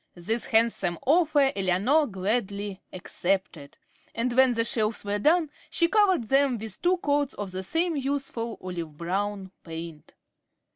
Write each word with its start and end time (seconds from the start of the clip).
This 0.15 0.45
handsome 0.47 0.97
offer 1.05 1.51
Eleanor 1.55 2.07
gladly 2.07 2.81
accepted, 2.91 3.77
and 4.15 4.33
when 4.35 4.53
the 4.53 4.63
shelves 4.63 5.05
were 5.05 5.19
done, 5.19 5.51
she 5.69 5.87
covered 5.87 6.23
them 6.23 6.57
with 6.57 6.81
two 6.81 6.97
coats 6.97 7.35
of 7.35 7.51
the 7.51 7.61
same 7.61 7.95
useful 7.95 8.57
olive 8.63 8.97
brown 8.97 9.51
paint. 9.63 10.15